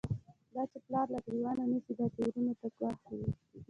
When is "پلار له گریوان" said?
0.85-1.57